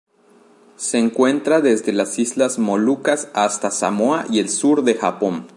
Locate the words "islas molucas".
2.17-3.29